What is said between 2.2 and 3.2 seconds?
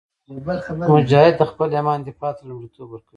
ته لومړیتوب ورکوي.